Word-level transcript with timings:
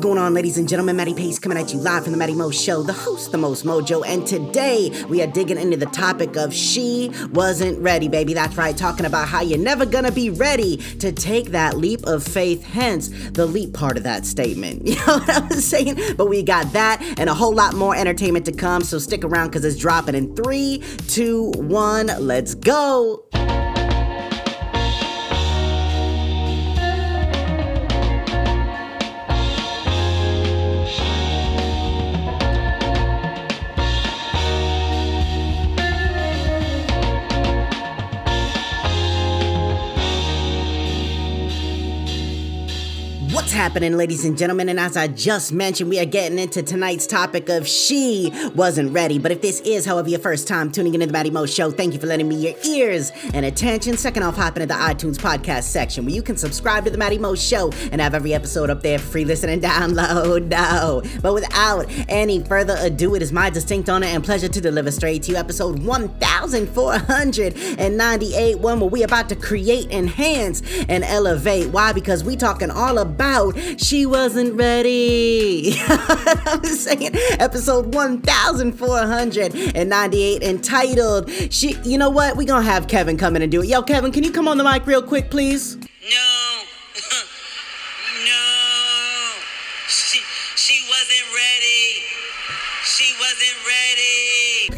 going 0.00 0.18
on, 0.18 0.32
ladies 0.32 0.56
and 0.56 0.66
gentlemen? 0.66 0.96
Matty 0.96 1.12
Pace 1.12 1.38
coming 1.38 1.58
at 1.58 1.74
you 1.74 1.78
live 1.78 2.04
from 2.04 2.12
the 2.12 2.18
Matty 2.18 2.34
Mo 2.34 2.50
Show, 2.50 2.82
the 2.82 2.92
host, 2.92 3.32
the 3.32 3.38
most 3.38 3.66
mojo. 3.66 4.02
And 4.06 4.26
today 4.26 4.90
we 5.08 5.20
are 5.22 5.26
digging 5.26 5.58
into 5.58 5.76
the 5.76 5.86
topic 5.86 6.36
of 6.36 6.54
she 6.54 7.10
wasn't 7.32 7.78
ready, 7.80 8.08
baby. 8.08 8.32
That's 8.32 8.56
right, 8.56 8.76
talking 8.76 9.04
about 9.04 9.28
how 9.28 9.42
you're 9.42 9.58
never 9.58 9.84
gonna 9.84 10.10
be 10.10 10.30
ready 10.30 10.78
to 10.98 11.12
take 11.12 11.50
that 11.50 11.76
leap 11.76 12.04
of 12.06 12.24
faith, 12.24 12.64
hence 12.64 13.08
the 13.32 13.44
leap 13.46 13.74
part 13.74 13.96
of 13.96 14.04
that 14.04 14.26
statement. 14.26 14.86
You 14.90 14.96
know 15.06 15.18
what 15.18 15.30
I'm 15.30 15.60
saying? 15.60 16.16
But 16.16 16.26
we 16.26 16.42
got 16.42 16.72
that 16.72 17.00
and 17.16 17.30
a 17.30 17.34
whole 17.34 17.54
lot 17.54 17.74
more 17.74 17.94
entertainment 17.94 18.44
to 18.46 18.52
come, 18.52 18.82
so 18.82 18.98
stick 18.98 19.22
around 19.22 19.48
because 19.48 19.64
it's 19.64 19.76
dropping 19.76 20.16
in 20.16 20.34
three, 20.34 20.82
two, 21.06 21.52
one, 21.56 22.08
let's 22.18 22.54
go. 22.54 23.28
Happening, 43.60 43.94
ladies 43.94 44.24
and 44.24 44.38
gentlemen? 44.38 44.70
And 44.70 44.80
as 44.80 44.96
I 44.96 45.06
just 45.06 45.52
mentioned, 45.52 45.90
we 45.90 46.00
are 46.00 46.06
getting 46.06 46.38
into 46.38 46.62
tonight's 46.62 47.06
topic 47.06 47.50
of 47.50 47.68
she 47.68 48.32
wasn't 48.54 48.94
ready. 48.94 49.18
But 49.18 49.32
if 49.32 49.42
this 49.42 49.60
is, 49.60 49.84
however, 49.84 50.08
your 50.08 50.18
first 50.18 50.48
time 50.48 50.72
tuning 50.72 50.94
into 50.94 51.06
the 51.06 51.12
Matty 51.12 51.28
Mo 51.28 51.44
Show, 51.44 51.70
thank 51.70 51.92
you 51.92 52.00
for 52.00 52.06
lending 52.06 52.26
me 52.26 52.36
your 52.36 52.54
ears 52.64 53.12
and 53.34 53.44
attention. 53.44 53.98
Second 53.98 54.22
off, 54.22 54.36
hopping 54.36 54.62
into 54.62 54.74
the 54.74 54.80
iTunes 54.80 55.18
podcast 55.18 55.64
section 55.64 56.06
where 56.06 56.14
you 56.14 56.22
can 56.22 56.38
subscribe 56.38 56.86
to 56.86 56.90
the 56.90 56.96
Matty 56.96 57.18
Mo 57.18 57.34
Show 57.34 57.70
and 57.92 58.00
have 58.00 58.14
every 58.14 58.32
episode 58.32 58.70
up 58.70 58.80
there 58.80 58.98
for 58.98 59.10
free 59.10 59.26
listen 59.26 59.50
and 59.50 59.62
download. 59.62 60.48
No. 60.60 61.02
But 61.20 61.34
without 61.34 61.84
any 62.08 62.42
further 62.42 62.76
ado, 62.78 63.14
it 63.14 63.20
is 63.22 63.30
my 63.30 63.50
distinct 63.50 63.90
honor 63.90 64.06
and 64.06 64.24
pleasure 64.24 64.48
to 64.48 64.60
deliver 64.60 64.90
straight 64.90 65.22
to 65.24 65.32
you 65.32 65.36
episode 65.36 65.82
1498, 65.82 68.58
one 68.58 68.80
where 68.80 68.88
we 68.88 69.02
about 69.02 69.28
to 69.28 69.36
create, 69.36 69.90
enhance, 69.90 70.62
and 70.88 71.04
elevate. 71.04 71.66
Why? 71.68 71.92
Because 71.92 72.24
we 72.24 72.36
talking 72.36 72.70
all 72.70 72.96
about 72.98 73.49
about 73.50 73.80
she 73.80 74.06
wasn't 74.06 74.54
ready. 74.54 75.74
I 75.76 76.58
was 76.60 76.84
saying 76.84 77.10
episode 77.38 77.94
1498 77.94 80.42
entitled 80.42 81.30
she 81.50 81.76
you 81.84 81.96
know 81.98 82.10
what? 82.10 82.36
we 82.36 82.44
gonna 82.44 82.62
have 82.62 82.86
Kevin 82.88 83.16
come 83.16 83.36
in 83.36 83.42
and 83.42 83.52
do 83.52 83.62
it. 83.62 83.68
Yo, 83.68 83.82
Kevin, 83.82 84.10
can 84.12 84.22
you 84.24 84.32
come 84.32 84.48
on 84.48 84.58
the 84.58 84.64
mic 84.64 84.86
real 84.86 85.02
quick, 85.02 85.30
please? 85.30 85.76
No. 85.76 85.82
no. 88.24 89.32
She 89.88 90.20
she 90.56 90.82
wasn't 90.88 91.34
ready. 91.34 92.02
She 92.84 93.14
wasn't 93.20 93.58
ready. 93.66 94.70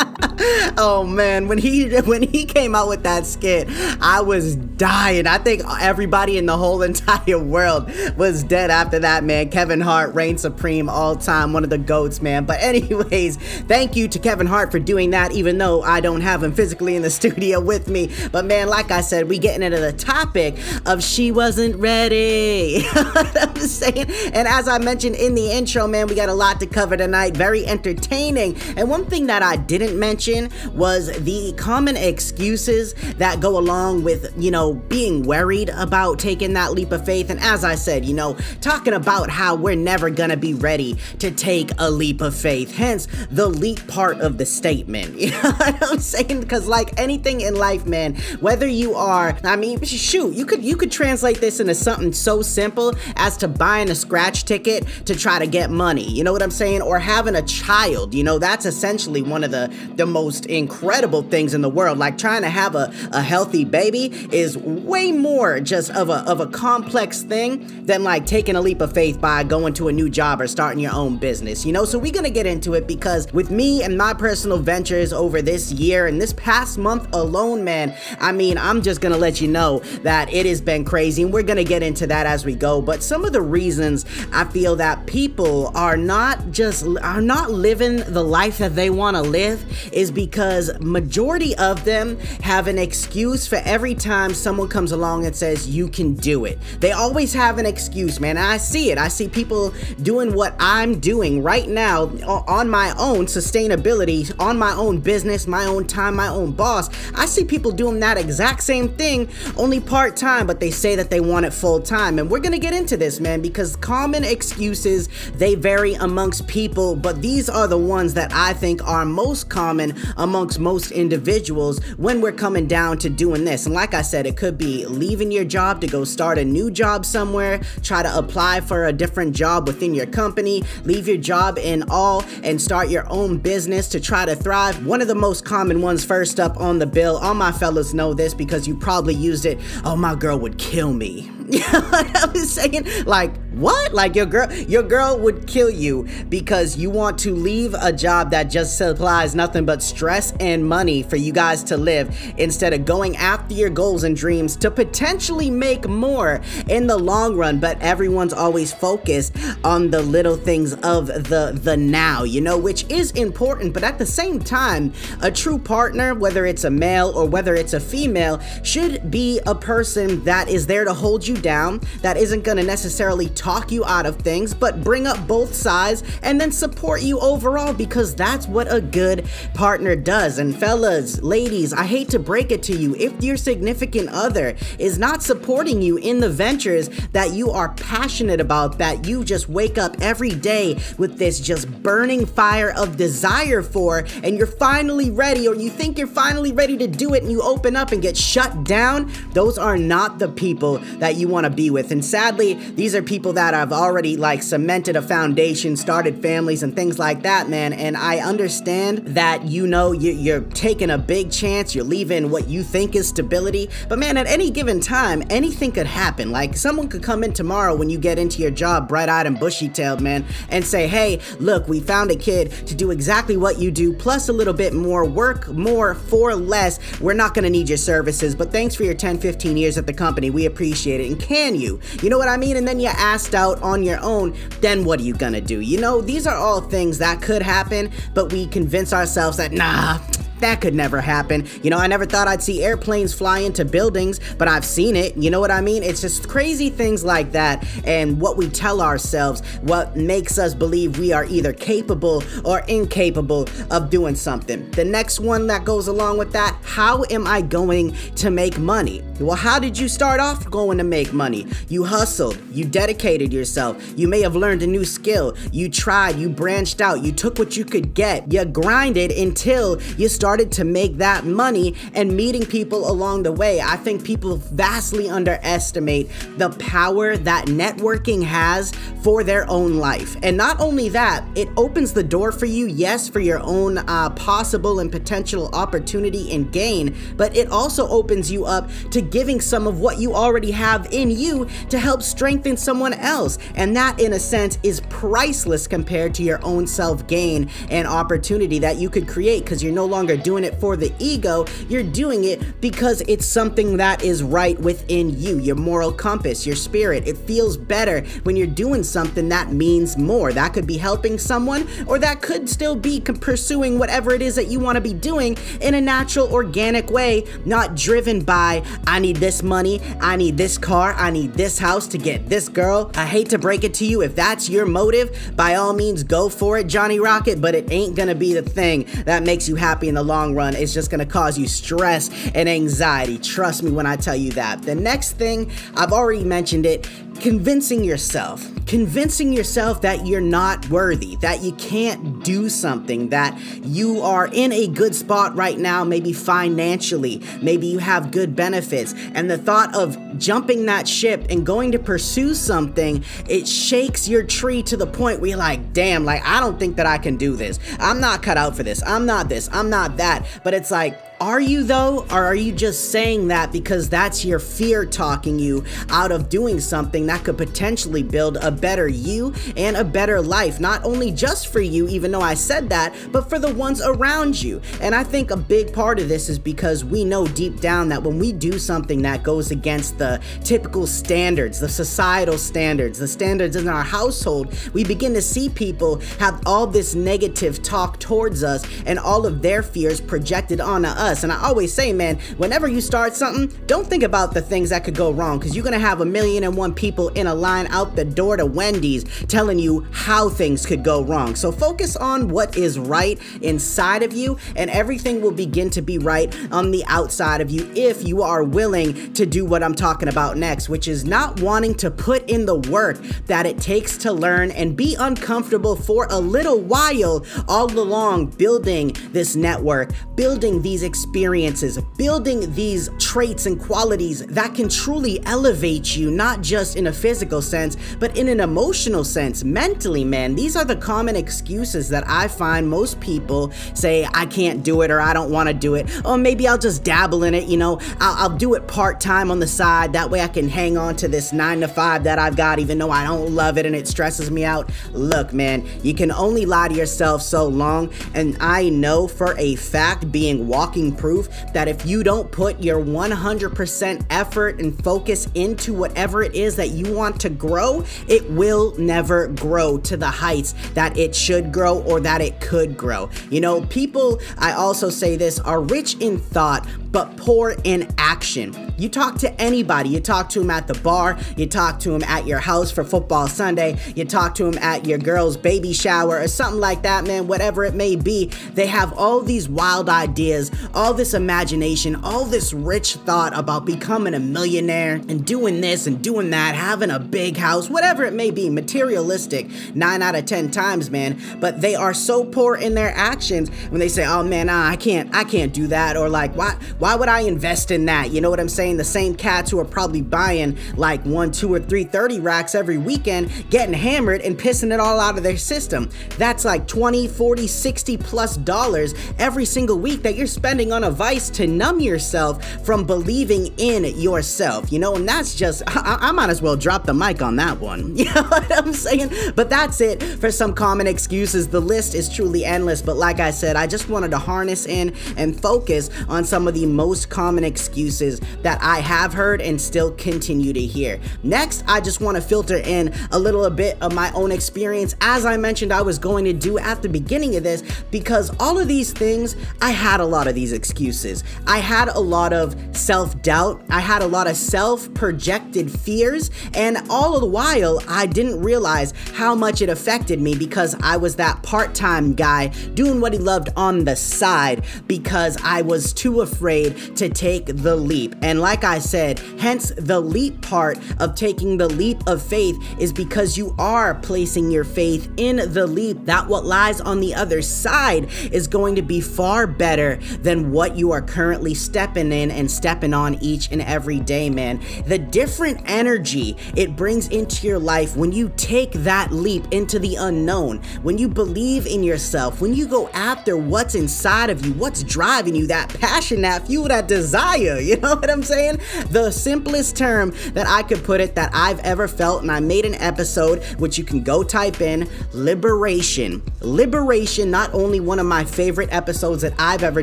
oh 0.78 1.04
man, 1.04 1.48
when 1.48 1.58
he 1.58 1.88
when 2.00 2.22
he 2.22 2.44
came 2.44 2.74
out 2.74 2.88
with 2.88 3.02
that 3.04 3.26
skit, 3.26 3.68
I 4.00 4.20
was 4.20 4.56
dying. 4.56 5.26
I 5.26 5.38
think 5.38 5.62
everybody 5.80 6.38
in 6.38 6.46
the 6.46 6.56
whole 6.56 6.82
entire 6.94 7.38
world 7.38 7.90
was 8.16 8.42
dead 8.42 8.70
after 8.70 8.98
that, 9.00 9.24
man. 9.24 9.50
Kevin 9.50 9.80
Hart 9.80 10.14
reigned 10.14 10.40
supreme 10.40 10.88
all 10.88 11.16
time, 11.16 11.52
one 11.52 11.64
of 11.64 11.70
the 11.70 11.78
goats, 11.78 12.20
man. 12.20 12.44
But 12.44 12.60
anyways, 12.60 13.36
thank 13.62 13.96
you 13.96 14.08
to 14.08 14.18
Kevin 14.18 14.46
Hart 14.46 14.70
for 14.70 14.78
doing 14.78 15.10
that, 15.10 15.32
even 15.32 15.58
though 15.58 15.82
I 15.82 16.00
don't 16.00 16.20
have 16.20 16.42
him 16.42 16.52
physically 16.52 16.96
in 16.96 17.02
the 17.02 17.10
studio 17.10 17.60
with 17.60 17.88
me. 17.88 18.10
But 18.32 18.44
man, 18.44 18.68
like 18.68 18.90
I 18.90 19.00
said, 19.00 19.28
we 19.28 19.38
getting 19.38 19.62
into 19.62 19.80
the 19.80 19.92
topic 19.92 20.56
of 20.86 21.02
she 21.02 21.30
wasn't 21.30 21.76
ready. 21.76 22.84
I'm 22.94 23.56
saying, 23.56 24.10
and 24.34 24.48
as 24.48 24.68
I 24.68 24.78
mentioned 24.78 25.16
in 25.16 25.34
the 25.34 25.50
intro, 25.50 25.86
man, 25.86 26.06
we 26.06 26.14
got 26.14 26.28
a 26.28 26.34
lot 26.34 26.60
to 26.60 26.66
cover 26.66 26.96
tonight. 26.96 27.36
Very 27.36 27.64
entertaining. 27.66 28.56
And 28.76 28.90
one 28.90 29.06
thing 29.06 29.26
that 29.26 29.42
I 29.42 29.56
didn't 29.56 29.98
mention 29.98 30.33
was 30.72 31.06
the 31.22 31.52
common 31.56 31.96
excuses 31.96 32.94
that 33.18 33.40
go 33.40 33.58
along 33.58 34.04
with, 34.04 34.32
you 34.36 34.50
know, 34.50 34.74
being 34.74 35.22
worried 35.22 35.70
about 35.70 36.18
taking 36.18 36.52
that 36.54 36.72
leap 36.72 36.92
of 36.92 37.04
faith. 37.04 37.30
And 37.30 37.40
as 37.40 37.64
I 37.64 37.74
said, 37.74 38.04
you 38.04 38.14
know, 38.14 38.36
talking 38.60 38.92
about 38.92 39.30
how 39.30 39.54
we're 39.54 39.76
never 39.76 40.10
gonna 40.10 40.36
be 40.36 40.54
ready 40.54 40.96
to 41.18 41.30
take 41.30 41.70
a 41.78 41.90
leap 41.90 42.20
of 42.20 42.34
faith, 42.34 42.74
hence 42.74 43.06
the 43.30 43.48
leap 43.48 43.86
part 43.86 44.20
of 44.20 44.38
the 44.38 44.46
statement. 44.46 45.14
You 45.24 45.30
know 45.30 45.52
what 45.52 45.82
I'm 45.82 45.98
saying? 46.00 46.40
Because 46.40 46.66
like 46.66 47.00
anything 47.00 47.40
in 47.40 47.56
life, 47.56 47.86
man, 47.86 48.14
whether 48.40 48.66
you 48.66 48.94
are, 48.94 49.38
I 49.42 49.56
mean, 49.56 49.82
shoot, 49.82 50.34
you 50.34 50.44
could 50.44 50.62
you 50.62 50.76
could 50.76 50.92
translate 50.92 51.40
this 51.40 51.60
into 51.60 51.74
something 51.74 52.12
so 52.12 52.42
simple 52.42 52.94
as 53.16 53.38
to 53.38 53.48
buying 53.48 53.90
a 53.90 53.94
scratch 53.94 54.44
ticket 54.44 54.86
to 55.06 55.14
try 55.14 55.38
to 55.38 55.46
get 55.46 55.70
money. 55.70 56.10
You 56.10 56.24
know 56.24 56.32
what 56.32 56.42
I'm 56.42 56.50
saying? 56.50 56.82
Or 56.82 56.98
having 56.98 57.34
a 57.34 57.42
child. 57.42 58.12
You 58.14 58.22
know, 58.22 58.38
that's 58.38 58.66
essentially 58.66 59.22
one 59.22 59.44
of 59.44 59.50
the 59.50 59.72
the 59.96 60.06
most 60.06 60.23
incredible 60.30 61.22
things 61.22 61.54
in 61.54 61.60
the 61.60 61.68
world. 61.68 61.98
Like 61.98 62.18
trying 62.18 62.42
to 62.42 62.48
have 62.48 62.74
a, 62.74 62.92
a 63.12 63.22
healthy 63.22 63.64
baby 63.64 64.06
is 64.32 64.56
way 64.56 65.12
more 65.12 65.60
just 65.60 65.90
of 65.90 66.08
a 66.08 66.18
of 66.28 66.40
a 66.40 66.46
complex 66.46 67.22
thing 67.22 67.84
than 67.86 68.02
like 68.02 68.26
taking 68.26 68.56
a 68.56 68.60
leap 68.60 68.80
of 68.80 68.92
faith 68.92 69.20
by 69.20 69.44
going 69.44 69.74
to 69.74 69.88
a 69.88 69.92
new 69.92 70.08
job 70.08 70.40
or 70.40 70.46
starting 70.46 70.80
your 70.80 70.92
own 70.92 71.16
business. 71.16 71.64
You 71.66 71.72
know, 71.72 71.84
so 71.84 71.98
we're 71.98 72.12
gonna 72.12 72.30
get 72.30 72.46
into 72.46 72.74
it 72.74 72.86
because 72.86 73.32
with 73.32 73.50
me 73.50 73.82
and 73.82 73.96
my 73.98 74.14
personal 74.14 74.58
ventures 74.58 75.12
over 75.12 75.42
this 75.42 75.72
year 75.72 76.06
and 76.06 76.20
this 76.20 76.32
past 76.34 76.78
month 76.78 77.08
alone, 77.12 77.64
man, 77.64 77.94
I 78.20 78.32
mean, 78.32 78.58
I'm 78.58 78.82
just 78.82 79.00
gonna 79.00 79.18
let 79.18 79.40
you 79.40 79.48
know 79.48 79.80
that 80.02 80.32
it 80.32 80.46
has 80.46 80.60
been 80.60 80.84
crazy, 80.84 81.22
and 81.22 81.32
we're 81.32 81.42
gonna 81.42 81.64
get 81.64 81.82
into 81.82 82.06
that 82.06 82.26
as 82.26 82.44
we 82.44 82.54
go. 82.54 82.80
But 82.80 83.02
some 83.02 83.24
of 83.24 83.32
the 83.32 83.42
reasons 83.42 84.04
I 84.32 84.44
feel 84.44 84.76
that 84.76 85.06
people 85.06 85.70
are 85.74 85.96
not 85.96 86.50
just 86.50 86.86
are 87.02 87.20
not 87.20 87.50
living 87.50 87.96
the 87.96 88.24
life 88.24 88.58
that 88.58 88.74
they 88.74 88.90
want 88.90 89.16
to 89.16 89.22
live 89.22 89.64
is 89.92 90.10
because 90.14 90.70
majority 90.80 91.56
of 91.56 91.84
them 91.84 92.18
have 92.40 92.68
an 92.68 92.78
excuse 92.78 93.46
for 93.46 93.56
every 93.64 93.94
time 93.94 94.32
someone 94.32 94.68
comes 94.68 94.92
along 94.92 95.26
and 95.26 95.34
says 95.34 95.68
you 95.68 95.88
can 95.88 96.14
do 96.14 96.44
it. 96.44 96.58
They 96.80 96.92
always 96.92 97.32
have 97.34 97.58
an 97.58 97.66
excuse, 97.66 98.20
man. 98.20 98.38
I 98.38 98.56
see 98.56 98.90
it. 98.90 98.98
I 98.98 99.08
see 99.08 99.28
people 99.28 99.74
doing 100.02 100.34
what 100.34 100.54
I'm 100.58 101.00
doing 101.00 101.42
right 101.42 101.68
now 101.68 102.04
on 102.46 102.70
my 102.70 102.94
own 102.98 103.26
sustainability, 103.26 104.32
on 104.40 104.58
my 104.58 104.72
own 104.72 105.00
business, 105.00 105.46
my 105.46 105.64
own 105.66 105.86
time, 105.86 106.16
my 106.16 106.28
own 106.28 106.52
boss. 106.52 106.88
I 107.14 107.26
see 107.26 107.44
people 107.44 107.72
doing 107.72 108.00
that 108.00 108.16
exact 108.16 108.62
same 108.62 108.88
thing, 108.90 109.28
only 109.56 109.80
part 109.80 110.16
time, 110.16 110.46
but 110.46 110.60
they 110.60 110.70
say 110.70 110.96
that 110.96 111.10
they 111.10 111.20
want 111.20 111.46
it 111.46 111.52
full 111.52 111.80
time. 111.80 112.18
And 112.18 112.30
we're 112.30 112.40
going 112.40 112.52
to 112.52 112.58
get 112.58 112.74
into 112.74 112.96
this, 112.96 113.20
man, 113.20 113.42
because 113.42 113.76
common 113.76 114.24
excuses, 114.24 115.08
they 115.34 115.54
vary 115.54 115.94
amongst 115.94 116.46
people, 116.46 116.94
but 116.96 117.20
these 117.20 117.48
are 117.48 117.66
the 117.66 117.78
ones 117.78 118.14
that 118.14 118.32
I 118.32 118.52
think 118.52 118.86
are 118.86 119.04
most 119.04 119.48
common 119.48 119.93
amongst 120.16 120.58
most 120.58 120.90
individuals 120.90 121.82
when 121.96 122.20
we're 122.20 122.32
coming 122.32 122.66
down 122.66 122.98
to 122.98 123.10
doing 123.10 123.44
this. 123.44 123.66
And 123.66 123.74
like 123.74 123.94
I 123.94 124.02
said, 124.02 124.26
it 124.26 124.36
could 124.36 124.58
be 124.58 124.86
leaving 124.86 125.30
your 125.30 125.44
job 125.44 125.80
to 125.80 125.86
go 125.86 126.04
start 126.04 126.38
a 126.38 126.44
new 126.44 126.70
job 126.70 127.04
somewhere, 127.04 127.60
try 127.82 128.02
to 128.02 128.18
apply 128.18 128.60
for 128.60 128.86
a 128.86 128.92
different 128.92 129.34
job 129.34 129.66
within 129.66 129.94
your 129.94 130.06
company, 130.06 130.62
leave 130.84 131.08
your 131.08 131.16
job 131.16 131.58
in 131.58 131.84
all 131.90 132.24
and 132.42 132.60
start 132.60 132.88
your 132.88 133.08
own 133.10 133.38
business 133.38 133.88
to 133.88 134.00
try 134.00 134.24
to 134.24 134.34
thrive. 134.34 134.86
One 134.86 135.00
of 135.00 135.08
the 135.08 135.14
most 135.14 135.44
common 135.44 135.82
ones 135.82 136.04
first 136.04 136.40
up 136.40 136.56
on 136.58 136.78
the 136.78 136.86
bill. 136.86 137.18
All 137.18 137.34
my 137.34 137.52
fellas 137.52 137.94
know 137.94 138.14
this 138.14 138.34
because 138.34 138.66
you 138.68 138.76
probably 138.76 139.14
used 139.14 139.46
it. 139.46 139.58
Oh, 139.84 139.96
my 139.96 140.14
girl 140.14 140.38
would 140.38 140.58
kill 140.58 140.92
me. 140.92 141.30
You 141.44 141.60
know 141.60 141.80
what 141.82 142.16
I 142.16 142.26
was 142.32 142.50
saying? 142.50 142.86
Like, 143.04 143.34
what? 143.56 143.94
Like 143.94 144.14
your 144.14 144.26
girl 144.26 144.52
your 144.52 144.82
girl 144.82 145.18
would 145.18 145.46
kill 145.46 145.70
you 145.70 146.06
because 146.28 146.76
you 146.76 146.90
want 146.90 147.18
to 147.20 147.34
leave 147.34 147.74
a 147.80 147.92
job 147.92 148.30
that 148.30 148.44
just 148.44 148.76
supplies 148.76 149.34
nothing 149.34 149.64
but 149.64 149.82
stress 149.82 150.32
and 150.40 150.66
money 150.66 151.02
for 151.02 151.16
you 151.16 151.32
guys 151.32 151.62
to 151.64 151.76
live 151.76 152.16
instead 152.36 152.72
of 152.72 152.84
going 152.84 153.16
after 153.16 153.54
your 153.54 153.70
goals 153.70 154.04
and 154.04 154.16
dreams 154.16 154.56
to 154.56 154.70
potentially 154.70 155.50
make 155.50 155.88
more 155.88 156.40
in 156.68 156.86
the 156.86 156.96
long 156.96 157.36
run, 157.36 157.60
but 157.60 157.80
everyone's 157.80 158.32
always 158.32 158.72
focused 158.72 159.36
on 159.62 159.90
the 159.90 160.02
little 160.02 160.36
things 160.36 160.74
of 160.82 161.06
the 161.06 161.58
the 161.62 161.76
now, 161.76 162.24
you 162.24 162.40
know, 162.40 162.58
which 162.58 162.84
is 162.90 163.10
important, 163.12 163.72
but 163.72 163.84
at 163.84 163.98
the 163.98 164.06
same 164.06 164.40
time, 164.40 164.92
a 165.22 165.30
true 165.30 165.58
partner, 165.58 166.14
whether 166.14 166.46
it's 166.46 166.64
a 166.64 166.70
male 166.70 167.12
or 167.14 167.26
whether 167.26 167.54
it's 167.54 167.72
a 167.72 167.80
female, 167.80 168.40
should 168.62 169.10
be 169.10 169.40
a 169.46 169.54
person 169.54 170.22
that 170.24 170.48
is 170.48 170.66
there 170.66 170.84
to 170.84 170.94
hold 170.94 171.26
you 171.26 171.36
down, 171.36 171.80
that 172.02 172.16
isn't 172.16 172.42
going 172.42 172.56
to 172.56 172.62
necessarily 172.62 173.28
talk 173.44 173.70
you 173.70 173.84
out 173.84 174.06
of 174.06 174.16
things, 174.16 174.54
but 174.54 174.82
bring 174.82 175.06
up 175.06 175.28
both 175.28 175.54
sides 175.54 176.02
and 176.22 176.40
then 176.40 176.50
support 176.50 177.02
you 177.02 177.20
overall 177.20 177.74
because 177.74 178.14
that's 178.14 178.48
what 178.48 178.72
a 178.72 178.80
good 178.80 179.26
partner 179.52 179.94
does. 179.94 180.38
And 180.38 180.56
fellas, 180.56 181.20
ladies, 181.20 181.74
I 181.74 181.84
hate 181.84 182.08
to 182.10 182.18
break 182.18 182.50
it 182.50 182.62
to 182.64 182.74
you, 182.74 182.94
if 182.94 183.22
your 183.22 183.36
significant 183.36 184.08
other 184.08 184.56
is 184.78 184.98
not 184.98 185.22
supporting 185.22 185.82
you 185.82 185.98
in 185.98 186.20
the 186.20 186.30
ventures 186.30 186.88
that 187.12 187.34
you 187.34 187.50
are 187.50 187.74
passionate 187.74 188.40
about, 188.40 188.78
that 188.78 189.06
you 189.06 189.22
just 189.22 189.46
wake 189.50 189.76
up 189.76 189.94
every 190.00 190.30
day 190.30 190.78
with 190.96 191.18
this 191.18 191.38
just 191.38 191.70
burning 191.82 192.24
fire 192.24 192.72
of 192.74 192.96
desire 192.96 193.60
for, 193.62 194.06
and 194.22 194.38
you're 194.38 194.46
finally 194.46 195.10
ready, 195.10 195.46
or 195.46 195.54
you 195.54 195.68
think 195.68 195.98
you're 195.98 196.06
finally 196.06 196.52
ready 196.52 196.78
to 196.78 196.86
do 196.86 197.12
it, 197.12 197.22
and 197.22 197.30
you 197.30 197.42
open 197.42 197.76
up 197.76 197.92
and 197.92 198.00
get 198.00 198.16
shut 198.16 198.64
down, 198.64 199.12
those 199.32 199.58
are 199.58 199.76
not 199.76 200.18
the 200.18 200.28
people 200.28 200.78
that 200.98 201.16
you 201.16 201.28
want 201.28 201.44
to 201.44 201.50
be 201.50 201.68
with. 201.68 201.90
And 201.92 202.02
sadly, 202.02 202.54
these 202.54 202.94
are 202.94 203.02
people 203.02 203.33
that 203.34 203.54
I've 203.54 203.72
already 203.72 204.16
like 204.16 204.42
cemented 204.42 204.96
a 204.96 205.02
foundation, 205.02 205.76
started 205.76 206.20
families 206.22 206.62
and 206.62 206.74
things 206.74 206.98
like 206.98 207.22
that, 207.22 207.48
man. 207.48 207.72
And 207.72 207.96
I 207.96 208.18
understand 208.18 208.98
that 209.08 209.44
you 209.44 209.66
know 209.66 209.92
you're 209.92 210.40
taking 210.40 210.90
a 210.90 210.98
big 210.98 211.30
chance, 211.30 211.74
you're 211.74 211.84
leaving 211.84 212.30
what 212.30 212.48
you 212.48 212.62
think 212.62 212.96
is 212.96 213.08
stability. 213.08 213.68
But 213.88 213.98
man, 213.98 214.16
at 214.16 214.26
any 214.26 214.50
given 214.50 214.80
time, 214.80 215.22
anything 215.30 215.72
could 215.72 215.86
happen. 215.86 216.30
Like 216.30 216.56
someone 216.56 216.88
could 216.88 217.02
come 217.02 217.22
in 217.22 217.32
tomorrow 217.32 217.76
when 217.76 217.90
you 217.90 217.98
get 217.98 218.18
into 218.18 218.40
your 218.40 218.50
job, 218.50 218.88
bright 218.88 219.08
eyed 219.08 219.26
and 219.26 219.38
bushy 219.38 219.68
tailed, 219.68 220.00
man, 220.00 220.24
and 220.48 220.64
say, 220.64 220.86
hey, 220.86 221.20
look, 221.38 221.68
we 221.68 221.80
found 221.80 222.10
a 222.10 222.16
kid 222.16 222.50
to 222.66 222.74
do 222.74 222.90
exactly 222.90 223.36
what 223.36 223.58
you 223.58 223.70
do, 223.70 223.92
plus 223.92 224.28
a 224.28 224.32
little 224.32 224.54
bit 224.54 224.72
more, 224.72 225.04
work 225.04 225.48
more 225.48 225.94
for 225.94 226.34
less. 226.34 226.78
We're 227.00 227.14
not 227.14 227.34
gonna 227.34 227.50
need 227.50 227.68
your 227.68 227.78
services, 227.78 228.34
but 228.34 228.52
thanks 228.52 228.74
for 228.74 228.84
your 228.84 228.94
10, 228.94 229.18
15 229.18 229.56
years 229.56 229.76
at 229.76 229.86
the 229.86 229.92
company. 229.92 230.30
We 230.30 230.46
appreciate 230.46 231.00
it. 231.00 231.10
And 231.10 231.20
can 231.20 231.54
you? 231.54 231.80
You 232.02 232.10
know 232.10 232.18
what 232.18 232.28
I 232.28 232.36
mean? 232.36 232.56
And 232.56 232.66
then 232.66 232.80
you 232.80 232.88
out 233.32 233.62
on 233.62 233.84
your 233.84 234.00
own, 234.02 234.34
then 234.60 234.84
what 234.84 234.98
are 234.98 235.04
you 235.04 235.14
gonna 235.14 235.40
do? 235.40 235.60
You 235.60 235.80
know, 235.80 236.00
these 236.00 236.26
are 236.26 236.36
all 236.36 236.60
things 236.60 236.98
that 236.98 237.22
could 237.22 237.42
happen, 237.42 237.92
but 238.12 238.32
we 238.32 238.46
convince 238.48 238.92
ourselves 238.92 239.36
that, 239.36 239.52
nah, 239.52 240.00
that 240.40 240.60
could 240.60 240.74
never 240.74 241.00
happen. 241.00 241.46
You 241.62 241.70
know, 241.70 241.78
I 241.78 241.86
never 241.86 242.04
thought 242.04 242.28
I'd 242.28 242.42
see 242.42 242.62
airplanes 242.62 243.14
fly 243.14 243.38
into 243.38 243.64
buildings, 243.64 244.20
but 244.36 244.48
I've 244.48 244.64
seen 244.64 244.96
it. 244.96 245.16
You 245.16 245.30
know 245.30 245.40
what 245.40 245.50
I 245.50 245.60
mean? 245.60 245.82
It's 245.82 246.00
just 246.00 246.28
crazy 246.28 246.70
things 246.70 247.04
like 247.04 247.32
that 247.32 247.66
and 247.86 248.20
what 248.20 248.36
we 248.36 248.48
tell 248.48 248.80
ourselves, 248.80 249.40
what 249.62 249.96
makes 249.96 250.38
us 250.38 250.54
believe 250.54 250.98
we 250.98 251.12
are 251.12 251.24
either 251.24 251.52
capable 251.52 252.22
or 252.44 252.60
incapable 252.68 253.48
of 253.70 253.90
doing 253.90 254.14
something. 254.14 254.68
The 254.72 254.84
next 254.84 255.20
one 255.20 255.46
that 255.46 255.64
goes 255.64 255.88
along 255.88 256.18
with 256.18 256.32
that, 256.32 256.58
how 256.62 257.04
am 257.10 257.26
I 257.26 257.40
going 257.40 257.92
to 258.16 258.30
make 258.30 258.58
money? 258.58 259.02
Well, 259.20 259.36
how 259.36 259.58
did 259.58 259.78
you 259.78 259.88
start 259.88 260.20
off 260.20 260.50
going 260.50 260.78
to 260.78 260.84
make 260.84 261.12
money? 261.12 261.46
You 261.68 261.84
hustled, 261.84 262.38
you 262.50 262.64
dedicated 262.64 263.32
yourself, 263.32 263.94
you 263.96 264.08
may 264.08 264.20
have 264.22 264.34
learned 264.34 264.62
a 264.62 264.66
new 264.66 264.84
skill, 264.84 265.36
you 265.52 265.68
tried, 265.68 266.16
you 266.16 266.28
branched 266.28 266.80
out, 266.80 267.02
you 267.02 267.12
took 267.12 267.38
what 267.38 267.56
you 267.56 267.64
could 267.64 267.94
get, 267.94 268.30
you 268.32 268.44
grinded 268.44 269.12
until 269.12 269.80
you 269.96 270.08
started 270.08 270.23
started 270.24 270.50
to 270.50 270.64
make 270.64 270.96
that 270.96 271.26
money 271.26 271.74
and 271.92 272.16
meeting 272.16 272.46
people 272.46 272.90
along 272.90 273.22
the 273.24 273.30
way. 273.30 273.60
I 273.60 273.76
think 273.76 274.02
people 274.04 274.36
vastly 274.36 275.06
underestimate 275.06 276.08
the 276.38 276.48
power 276.48 277.18
that 277.18 277.44
networking 277.48 278.22
has 278.22 278.72
for 279.02 279.22
their 279.22 279.46
own 279.50 279.74
life. 279.74 280.16
And 280.22 280.34
not 280.34 280.58
only 280.60 280.88
that, 280.88 281.26
it 281.36 281.50
opens 281.58 281.92
the 281.92 282.02
door 282.02 282.32
for 282.32 282.46
you, 282.46 282.66
yes, 282.68 283.06
for 283.06 283.20
your 283.20 283.38
own 283.42 283.76
uh, 283.76 284.08
possible 284.16 284.80
and 284.80 284.90
potential 284.90 285.50
opportunity 285.52 286.34
and 286.34 286.50
gain, 286.50 286.96
but 287.18 287.36
it 287.36 287.50
also 287.50 287.86
opens 287.88 288.32
you 288.32 288.46
up 288.46 288.70
to 288.92 289.02
giving 289.02 289.42
some 289.42 289.66
of 289.66 289.80
what 289.80 289.98
you 289.98 290.14
already 290.14 290.52
have 290.52 290.88
in 290.90 291.10
you 291.10 291.46
to 291.68 291.78
help 291.78 292.00
strengthen 292.00 292.56
someone 292.56 292.94
else. 292.94 293.36
And 293.56 293.76
that, 293.76 294.00
in 294.00 294.14
a 294.14 294.18
sense, 294.18 294.58
is 294.62 294.80
priceless 294.88 295.66
compared 295.66 296.14
to 296.14 296.22
your 296.22 296.42
own 296.42 296.66
self 296.66 297.06
gain 297.06 297.50
and 297.68 297.86
opportunity 297.86 298.58
that 298.60 298.76
you 298.76 298.88
could 298.88 299.06
create 299.06 299.44
because 299.44 299.62
you're 299.62 299.70
no 299.70 299.84
longer 299.84 300.13
longer 300.14 300.24
doing 300.24 300.44
it 300.44 300.60
for 300.60 300.76
the 300.76 300.92
ego, 300.98 301.44
you're 301.68 301.82
doing 301.82 302.24
it 302.24 302.60
because 302.60 303.02
it's 303.02 303.26
something 303.26 303.76
that 303.76 304.02
is 304.02 304.22
right 304.22 304.58
within 304.60 305.18
you, 305.20 305.38
your 305.38 305.56
moral 305.56 305.92
compass, 305.92 306.46
your 306.46 306.56
spirit. 306.56 307.06
It 307.06 307.16
feels 307.16 307.56
better 307.56 308.02
when 308.22 308.36
you're 308.36 308.46
doing 308.46 308.82
something 308.82 309.28
that 309.28 309.52
means 309.52 309.96
more. 309.96 310.32
That 310.32 310.52
could 310.52 310.66
be 310.66 310.76
helping 310.76 311.18
someone, 311.18 311.66
or 311.86 311.98
that 311.98 312.22
could 312.22 312.48
still 312.48 312.76
be 312.76 313.00
pursuing 313.00 313.78
whatever 313.78 314.12
it 314.12 314.22
is 314.22 314.34
that 314.36 314.48
you 314.48 314.60
want 314.60 314.76
to 314.76 314.80
be 314.80 314.94
doing 314.94 315.36
in 315.60 315.74
a 315.74 315.80
natural, 315.80 316.32
organic 316.32 316.90
way, 316.90 317.24
not 317.44 317.76
driven 317.76 318.24
by, 318.24 318.62
I 318.86 318.98
need 318.98 319.16
this 319.16 319.42
money, 319.42 319.80
I 320.00 320.16
need 320.16 320.36
this 320.36 320.58
car, 320.58 320.94
I 320.94 321.10
need 321.10 321.34
this 321.34 321.58
house 321.58 321.86
to 321.88 321.98
get 321.98 322.28
this 322.28 322.48
girl. 322.48 322.90
I 322.94 323.06
hate 323.06 323.30
to 323.30 323.38
break 323.38 323.64
it 323.64 323.74
to 323.74 323.86
you, 323.86 324.02
if 324.02 324.14
that's 324.14 324.48
your 324.48 324.66
motive, 324.66 325.32
by 325.36 325.54
all 325.56 325.72
means 325.72 326.02
go 326.02 326.28
for 326.28 326.58
it, 326.58 326.66
Johnny 326.66 326.98
Rocket, 326.98 327.40
but 327.40 327.54
it 327.54 327.70
ain't 327.70 327.96
gonna 327.96 328.14
be 328.14 328.34
the 328.34 328.42
thing 328.42 328.86
that 329.04 329.22
makes 329.22 329.48
you 329.48 329.56
happy 329.56 329.88
in 329.88 329.94
the 329.94 330.03
long 330.04 330.34
run. 330.34 330.54
It's 330.54 330.72
just 330.72 330.90
gonna 330.90 331.06
cause 331.06 331.38
you 331.38 331.48
stress 331.48 332.10
and 332.34 332.48
anxiety. 332.48 333.18
Trust 333.18 333.62
me 333.62 333.70
when 333.70 333.86
I 333.86 333.96
tell 333.96 334.16
you 334.16 334.30
that. 334.32 334.62
The 334.62 334.74
next 334.74 335.12
thing, 335.12 335.50
I've 335.76 335.92
already 335.92 336.24
mentioned 336.24 336.66
it, 336.66 336.88
convincing 337.20 337.84
yourself. 337.84 338.50
Convincing 338.66 339.32
yourself 339.32 339.82
that 339.82 340.06
you're 340.06 340.22
not 340.22 340.68
worthy, 340.70 341.16
that 341.16 341.42
you 341.42 341.52
can't 341.52 342.24
do 342.24 342.48
something, 342.48 343.10
that 343.10 343.38
you 343.62 344.00
are 344.00 344.28
in 344.32 344.52
a 344.52 344.66
good 344.66 344.94
spot 344.94 345.36
right 345.36 345.58
now, 345.58 345.84
maybe 345.84 346.14
financially, 346.14 347.22
maybe 347.42 347.66
you 347.66 347.78
have 347.78 348.10
good 348.10 348.34
benefits. 348.34 348.94
And 349.12 349.30
the 349.30 349.36
thought 349.36 349.76
of 349.76 349.98
jumping 350.18 350.64
that 350.66 350.88
ship 350.88 351.26
and 351.28 351.44
going 351.44 351.72
to 351.72 351.78
pursue 351.78 352.34
something, 352.34 353.04
it 353.28 353.46
shakes 353.46 354.08
your 354.08 354.22
tree 354.22 354.62
to 354.64 354.78
the 354.78 354.86
point 354.86 355.20
where 355.20 355.30
you're 355.30 355.38
like, 355.38 355.74
damn, 355.74 356.06
like, 356.06 356.24
I 356.24 356.40
don't 356.40 356.58
think 356.58 356.76
that 356.76 356.86
I 356.86 356.96
can 356.96 357.16
do 357.16 357.36
this. 357.36 357.58
I'm 357.78 358.00
not 358.00 358.22
cut 358.22 358.38
out 358.38 358.56
for 358.56 358.62
this. 358.62 358.82
I'm 358.82 359.04
not 359.04 359.28
this. 359.28 359.50
I'm 359.52 359.68
not 359.68 359.98
that. 359.98 360.26
But 360.42 360.54
it's 360.54 360.70
like, 360.70 360.98
are 361.20 361.40
you 361.40 361.62
though? 361.62 362.00
Or 362.10 362.24
are 362.24 362.34
you 362.34 362.52
just 362.52 362.90
saying 362.90 363.28
that 363.28 363.52
because 363.52 363.88
that's 363.88 364.24
your 364.24 364.38
fear 364.38 364.84
talking 364.84 365.38
you 365.38 365.64
out 365.88 366.10
of 366.10 366.28
doing 366.28 366.58
something 366.58 367.06
that 367.06 367.24
could 367.24 367.38
potentially 367.38 368.02
build 368.02 368.36
a 368.38 368.50
better 368.50 368.88
you 368.88 369.32
and 369.56 369.76
a 369.76 369.84
better 369.84 370.20
life? 370.20 370.58
Not 370.58 370.84
only 370.84 371.12
just 371.12 371.48
for 371.48 371.60
you, 371.60 371.88
even 371.88 372.10
though 372.10 372.20
I 372.20 372.34
said 372.34 372.68
that, 372.70 372.94
but 373.12 373.28
for 373.30 373.38
the 373.38 373.54
ones 373.54 373.80
around 373.80 374.42
you. 374.42 374.60
And 374.80 374.94
I 374.94 375.04
think 375.04 375.30
a 375.30 375.36
big 375.36 375.72
part 375.72 376.00
of 376.00 376.08
this 376.08 376.28
is 376.28 376.38
because 376.38 376.84
we 376.84 377.04
know 377.04 377.26
deep 377.26 377.60
down 377.60 377.88
that 377.90 378.02
when 378.02 378.18
we 378.18 378.32
do 378.32 378.58
something 378.58 379.02
that 379.02 379.22
goes 379.22 379.50
against 379.50 379.98
the 379.98 380.20
typical 380.42 380.86
standards, 380.86 381.60
the 381.60 381.68
societal 381.68 382.38
standards, 382.38 382.98
the 382.98 383.08
standards 383.08 383.56
in 383.56 383.68
our 383.68 383.84
household, 383.84 384.54
we 384.72 384.82
begin 384.84 385.14
to 385.14 385.22
see 385.22 385.48
people 385.48 386.00
have 386.18 386.42
all 386.44 386.66
this 386.66 386.94
negative 386.94 387.62
talk 387.62 388.00
towards 388.00 388.42
us 388.42 388.66
and 388.84 388.98
all 388.98 389.26
of 389.26 389.42
their 389.42 389.62
fears 389.62 390.00
projected 390.00 390.60
onto 390.60 390.88
us 390.88 391.03
us. 391.04 391.22
And 391.22 391.32
I 391.32 391.40
always 391.42 391.72
say, 391.72 391.92
man, 391.92 392.18
whenever 392.36 392.66
you 392.66 392.80
start 392.80 393.14
something, 393.14 393.46
don't 393.66 393.86
think 393.86 394.02
about 394.02 394.34
the 394.34 394.42
things 394.42 394.70
that 394.70 394.84
could 394.84 394.96
go 394.96 395.12
wrong 395.12 395.38
because 395.38 395.54
you're 395.54 395.62
going 395.62 395.74
to 395.74 395.78
have 395.78 396.00
a 396.00 396.04
million 396.04 396.44
and 396.44 396.56
one 396.56 396.74
people 396.74 397.08
in 397.10 397.26
a 397.26 397.34
line 397.34 397.66
out 397.68 397.94
the 397.94 398.04
door 398.04 398.36
to 398.36 398.46
Wendy's 398.46 399.04
telling 399.26 399.58
you 399.58 399.86
how 399.92 400.28
things 400.28 400.66
could 400.66 400.82
go 400.82 401.04
wrong. 401.04 401.34
So 401.36 401.52
focus 401.52 401.96
on 401.96 402.28
what 402.28 402.56
is 402.56 402.78
right 402.78 403.20
inside 403.42 404.02
of 404.02 404.12
you, 404.12 404.38
and 404.56 404.70
everything 404.70 405.20
will 405.20 405.32
begin 405.32 405.70
to 405.70 405.82
be 405.82 405.98
right 405.98 406.34
on 406.50 406.70
the 406.70 406.84
outside 406.86 407.40
of 407.40 407.50
you 407.50 407.70
if 407.74 408.06
you 408.06 408.22
are 408.22 408.42
willing 408.42 409.12
to 409.12 409.26
do 409.26 409.44
what 409.44 409.62
I'm 409.62 409.74
talking 409.74 410.08
about 410.08 410.36
next, 410.36 410.68
which 410.68 410.88
is 410.88 411.04
not 411.04 411.40
wanting 411.40 411.74
to 411.76 411.90
put 411.90 412.28
in 412.28 412.46
the 412.46 412.56
work 412.56 412.98
that 413.26 413.46
it 413.46 413.58
takes 413.58 413.96
to 413.98 414.12
learn 414.12 414.50
and 414.52 414.76
be 414.76 414.96
uncomfortable 414.98 415.76
for 415.76 416.06
a 416.10 416.18
little 416.18 416.60
while 416.60 417.24
all 417.48 417.70
along 417.70 418.26
building 418.26 418.96
this 419.12 419.36
network, 419.36 419.90
building 420.14 420.62
these 420.62 420.82
experiences, 420.94 421.76
building 421.96 422.54
these 422.54 422.88
traits 423.00 423.46
and 423.46 423.60
qualities 423.60 424.24
that 424.26 424.54
can 424.54 424.68
truly 424.68 425.20
elevate 425.26 425.96
you, 425.96 426.08
not 426.08 426.40
just 426.40 426.76
in 426.76 426.86
a 426.86 426.92
physical 426.92 427.42
sense, 427.42 427.76
but 427.98 428.16
in 428.16 428.28
an 428.28 428.38
emotional 428.38 429.02
sense, 429.02 429.42
mentally, 429.42 430.04
man. 430.04 430.36
These 430.36 430.54
are 430.54 430.64
the 430.64 430.76
common 430.76 431.16
excuses 431.16 431.88
that 431.88 432.04
I 432.06 432.28
find 432.28 432.68
most 432.68 433.00
people 433.00 433.50
say, 433.74 434.06
I 434.14 434.26
can't 434.26 434.62
do 434.62 434.82
it 434.82 434.92
or 434.92 435.00
I 435.00 435.12
don't 435.12 435.32
want 435.32 435.48
to 435.48 435.54
do 435.54 435.74
it. 435.74 435.90
Or 436.04 436.16
maybe 436.16 436.46
I'll 436.46 436.58
just 436.58 436.84
dabble 436.84 437.24
in 437.24 437.34
it, 437.34 437.48
you 437.48 437.56
know, 437.56 437.80
I'll, 437.98 438.30
I'll 438.30 438.38
do 438.38 438.54
it 438.54 438.68
part 438.68 439.00
time 439.00 439.32
on 439.32 439.40
the 439.40 439.48
side. 439.48 439.94
That 439.94 440.10
way 440.10 440.20
I 440.20 440.28
can 440.28 440.48
hang 440.48 440.78
on 440.78 440.94
to 440.96 441.08
this 441.08 441.32
nine 441.32 441.58
to 441.62 441.68
five 441.68 442.04
that 442.04 442.20
I've 442.20 442.36
got, 442.36 442.60
even 442.60 442.78
though 442.78 442.92
I 442.92 443.02
don't 443.02 443.34
love 443.34 443.58
it 443.58 443.66
and 443.66 443.74
it 443.74 443.88
stresses 443.88 444.30
me 444.30 444.44
out. 444.44 444.70
Look, 444.92 445.32
man, 445.32 445.66
you 445.82 445.92
can 445.92 446.12
only 446.12 446.46
lie 446.46 446.68
to 446.68 446.74
yourself 446.74 447.20
so 447.20 447.48
long. 447.48 447.92
And 448.14 448.36
I 448.38 448.68
know 448.68 449.08
for 449.08 449.36
a 449.38 449.56
fact, 449.56 450.12
being 450.12 450.46
walking 450.46 450.83
proof 450.92 451.28
that 451.52 451.68
if 451.68 451.86
you 451.86 452.02
don't 452.02 452.30
put 452.30 452.60
your 452.62 452.80
100% 452.80 454.06
effort 454.10 454.60
and 454.60 454.82
focus 454.82 455.28
into 455.34 455.72
whatever 455.72 456.22
it 456.22 456.34
is 456.34 456.56
that 456.56 456.70
you 456.70 456.92
want 456.92 457.20
to 457.20 457.28
grow, 457.28 457.84
it 458.08 458.28
will 458.30 458.74
never 458.78 459.28
grow 459.28 459.78
to 459.78 459.96
the 459.96 460.06
heights 460.06 460.54
that 460.74 460.96
it 460.98 461.14
should 461.14 461.52
grow 461.52 461.82
or 461.82 462.00
that 462.00 462.20
it 462.20 462.40
could 462.40 462.76
grow. 462.76 463.08
You 463.30 463.40
know, 463.40 463.62
people, 463.66 464.20
I 464.38 464.52
also 464.52 464.90
say 464.90 465.16
this, 465.16 465.38
are 465.40 465.60
rich 465.60 465.96
in 466.00 466.18
thought, 466.18 466.66
but 466.94 467.16
poor 467.16 467.56
in 467.64 467.92
action. 467.98 468.54
You 468.78 468.88
talk 468.88 469.18
to 469.18 469.40
anybody, 469.40 469.88
you 469.88 469.98
talk 469.98 470.28
to 470.30 470.38
them 470.38 470.50
at 470.50 470.68
the 470.68 470.74
bar, 470.74 471.18
you 471.36 471.46
talk 471.46 471.80
to 471.80 471.90
them 471.90 472.04
at 472.04 472.24
your 472.24 472.38
house 472.38 472.70
for 472.70 472.84
football 472.84 473.26
Sunday, 473.26 473.76
you 473.96 474.04
talk 474.04 474.36
to 474.36 474.44
them 474.44 474.62
at 474.62 474.86
your 474.86 474.98
girl's 474.98 475.36
baby 475.36 475.72
shower 475.72 476.20
or 476.20 476.28
something 476.28 476.60
like 476.60 476.82
that, 476.82 477.04
man, 477.04 477.26
whatever 477.26 477.64
it 477.64 477.74
may 477.74 477.96
be. 477.96 478.26
They 478.52 478.68
have 478.68 478.96
all 478.96 479.20
these 479.22 479.48
wild 479.48 479.88
ideas, 479.88 480.52
all 480.72 480.94
this 480.94 481.14
imagination, 481.14 481.96
all 482.04 482.24
this 482.26 482.52
rich 482.52 482.94
thought 482.94 483.36
about 483.36 483.64
becoming 483.64 484.14
a 484.14 484.20
millionaire 484.20 484.94
and 484.94 485.26
doing 485.26 485.60
this 485.60 485.88
and 485.88 486.00
doing 486.00 486.30
that, 486.30 486.54
having 486.54 486.92
a 486.92 487.00
big 487.00 487.36
house, 487.36 487.68
whatever 487.68 488.04
it 488.04 488.12
may 488.12 488.30
be, 488.30 488.48
materialistic, 488.48 489.48
nine 489.74 490.00
out 490.00 490.14
of 490.14 490.26
10 490.26 490.52
times, 490.52 490.92
man. 490.92 491.20
But 491.40 491.60
they 491.60 491.74
are 491.74 491.92
so 491.92 492.24
poor 492.24 492.54
in 492.54 492.74
their 492.74 492.94
actions 492.94 493.50
when 493.70 493.80
they 493.80 493.88
say, 493.88 494.06
oh 494.06 494.22
man, 494.22 494.46
nah, 494.46 494.68
I 494.68 494.76
can't, 494.76 495.12
I 495.12 495.24
can't 495.24 495.52
do 495.52 495.66
that. 495.66 495.96
Or 495.96 496.08
like, 496.08 496.36
why, 496.36 496.56
Why 496.84 496.94
would 496.96 497.08
I 497.08 497.20
invest 497.20 497.70
in 497.70 497.86
that? 497.86 498.10
You 498.10 498.20
know 498.20 498.28
what 498.28 498.38
I'm 498.38 498.46
saying? 498.50 498.76
The 498.76 498.84
same 498.84 499.14
cats 499.14 499.50
who 499.50 499.58
are 499.58 499.64
probably 499.64 500.02
buying 500.02 500.58
like 500.76 501.02
one, 501.06 501.32
two, 501.32 501.50
or 501.54 501.58
three 501.58 501.84
30 501.84 502.20
racks 502.20 502.54
every 502.54 502.76
weekend, 502.76 503.30
getting 503.48 503.72
hammered 503.72 504.20
and 504.20 504.38
pissing 504.38 504.70
it 504.70 504.78
all 504.78 505.00
out 505.00 505.16
of 505.16 505.22
their 505.22 505.38
system. 505.38 505.88
That's 506.18 506.44
like 506.44 506.68
20, 506.68 507.08
40, 507.08 507.46
60 507.46 507.96
plus 507.96 508.36
dollars 508.36 508.94
every 509.18 509.46
single 509.46 509.78
week 509.78 510.02
that 510.02 510.14
you're 510.14 510.26
spending 510.26 510.72
on 510.72 510.84
a 510.84 510.90
vice 510.90 511.30
to 511.30 511.46
numb 511.46 511.80
yourself 511.80 512.44
from 512.66 512.84
believing 512.84 513.46
in 513.56 513.84
yourself. 513.98 514.70
You 514.70 514.78
know, 514.78 514.94
and 514.94 515.08
that's 515.08 515.34
just, 515.34 515.62
I, 515.66 515.96
I 515.98 516.12
might 516.12 516.28
as 516.28 516.42
well 516.42 516.54
drop 516.54 516.84
the 516.84 516.92
mic 516.92 517.22
on 517.22 517.36
that 517.36 517.60
one. 517.60 517.96
You 518.04 518.12
know 518.12 518.24
what 518.24 518.58
I'm 518.58 518.74
saying? 518.74 519.10
But 519.34 519.48
that's 519.48 519.80
it 519.80 520.02
for 520.02 520.30
some 520.30 520.52
common 520.52 520.86
excuses. 520.86 521.48
The 521.48 521.60
list 521.60 521.94
is 521.94 522.14
truly 522.14 522.44
endless, 522.44 522.82
but 522.82 522.98
like 522.98 523.20
I 523.20 523.30
said, 523.30 523.56
I 523.56 523.66
just 523.66 523.88
wanted 523.88 524.10
to 524.10 524.18
harness 524.18 524.66
in 524.66 524.94
and 525.16 525.40
focus 525.40 525.88
on 526.06 526.24
some 526.24 526.46
of 526.46 526.52
the 526.52 526.66
most 526.74 527.08
common 527.08 527.44
excuses 527.44 528.20
that 528.42 528.60
I 528.62 528.80
have 528.80 529.12
heard 529.12 529.40
and 529.40 529.60
still 529.60 529.92
continue 529.92 530.52
to 530.52 530.60
hear. 530.60 531.00
Next, 531.22 531.64
I 531.66 531.80
just 531.80 532.00
want 532.00 532.16
to 532.16 532.22
filter 532.22 532.56
in 532.56 532.92
a 533.12 533.18
little 533.18 533.48
bit 533.50 533.78
of 533.80 533.94
my 533.94 534.10
own 534.12 534.32
experience, 534.32 534.94
as 535.00 535.24
I 535.24 535.36
mentioned 535.36 535.72
I 535.72 535.82
was 535.82 535.98
going 535.98 536.24
to 536.24 536.32
do 536.32 536.58
at 536.58 536.82
the 536.82 536.88
beginning 536.88 537.36
of 537.36 537.42
this, 537.42 537.62
because 537.90 538.30
all 538.40 538.58
of 538.58 538.68
these 538.68 538.92
things, 538.92 539.36
I 539.60 539.70
had 539.70 540.00
a 540.00 540.04
lot 540.04 540.26
of 540.26 540.34
these 540.34 540.52
excuses. 540.52 541.24
I 541.46 541.58
had 541.58 541.88
a 541.88 542.00
lot 542.00 542.32
of 542.32 542.56
self 542.76 543.20
doubt, 543.22 543.62
I 543.70 543.80
had 543.80 544.02
a 544.02 544.06
lot 544.06 544.26
of 544.26 544.36
self 544.36 544.92
projected 544.94 545.70
fears, 545.70 546.30
and 546.54 546.78
all 546.90 547.20
the 547.20 547.26
while, 547.26 547.80
I 547.88 548.06
didn't 548.06 548.40
realize 548.40 548.92
how 549.14 549.34
much 549.34 549.62
it 549.62 549.68
affected 549.68 550.20
me 550.20 550.34
because 550.34 550.74
I 550.82 550.96
was 550.96 551.16
that 551.16 551.42
part 551.42 551.74
time 551.74 552.14
guy 552.14 552.48
doing 552.74 553.00
what 553.00 553.12
he 553.12 553.18
loved 553.18 553.50
on 553.56 553.84
the 553.84 553.96
side 553.96 554.64
because 554.86 555.36
I 555.42 555.62
was 555.62 555.92
too 555.92 556.20
afraid 556.20 556.53
to 556.62 557.08
take 557.08 557.46
the 557.46 557.76
leap. 557.76 558.14
And 558.22 558.40
like 558.40 558.64
I 558.64 558.78
said, 558.78 559.18
hence 559.38 559.72
the 559.76 560.00
leap 560.00 560.40
part 560.42 560.78
of 561.00 561.14
taking 561.14 561.56
the 561.56 561.68
leap 561.68 562.06
of 562.06 562.22
faith 562.22 562.56
is 562.78 562.92
because 562.92 563.36
you 563.36 563.54
are 563.58 563.94
placing 563.96 564.50
your 564.50 564.64
faith 564.64 565.10
in 565.16 565.36
the 565.52 565.66
leap 565.66 566.04
that 566.04 566.26
what 566.26 566.44
lies 566.44 566.80
on 566.80 567.00
the 567.00 567.14
other 567.14 567.42
side 567.42 568.10
is 568.32 568.46
going 568.46 568.76
to 568.76 568.82
be 568.82 569.00
far 569.00 569.46
better 569.46 569.96
than 570.22 570.52
what 570.52 570.76
you 570.76 570.92
are 570.92 571.02
currently 571.02 571.54
stepping 571.54 572.12
in 572.12 572.30
and 572.30 572.50
stepping 572.50 572.94
on 572.94 573.14
each 573.16 573.50
and 573.50 573.62
every 573.62 574.00
day, 574.00 574.30
man. 574.30 574.60
The 574.86 574.98
different 574.98 575.60
energy 575.66 576.36
it 576.56 576.76
brings 576.76 577.08
into 577.08 577.46
your 577.46 577.58
life 577.58 577.96
when 577.96 578.12
you 578.12 578.32
take 578.36 578.72
that 578.72 579.12
leap 579.12 579.44
into 579.50 579.78
the 579.78 579.96
unknown, 579.96 580.62
when 580.82 580.98
you 580.98 581.08
believe 581.08 581.66
in 581.66 581.82
yourself, 581.82 582.40
when 582.40 582.54
you 582.54 582.66
go 582.66 582.88
after 582.90 583.36
what's 583.36 583.74
inside 583.74 584.30
of 584.30 584.44
you, 584.44 584.52
what's 584.54 584.82
driving 584.82 585.34
you, 585.34 585.46
that 585.46 585.68
passion, 585.80 586.22
that 586.22 586.43
fuel, 586.46 586.68
that 586.68 586.88
desire. 586.88 587.58
You 587.58 587.76
know 587.76 587.94
what 587.96 588.10
I'm 588.10 588.22
saying? 588.22 588.60
The 588.90 589.10
simplest 589.10 589.76
term 589.76 590.12
that 590.32 590.46
I 590.46 590.62
could 590.62 590.84
put 590.84 591.00
it 591.00 591.14
that 591.14 591.30
I've 591.32 591.60
ever 591.60 591.88
felt, 591.88 592.22
and 592.22 592.30
I 592.30 592.40
made 592.40 592.64
an 592.64 592.74
episode 592.74 593.42
which 593.58 593.78
you 593.78 593.84
can 593.84 594.02
go 594.02 594.22
type 594.22 594.60
in 594.60 594.88
liberation. 595.12 596.22
Liberation, 596.40 597.30
not 597.30 597.52
only 597.54 597.80
one 597.80 597.98
of 597.98 598.06
my 598.06 598.24
favorite 598.24 598.72
episodes 598.72 599.22
that 599.22 599.32
I've 599.38 599.62
ever 599.62 599.82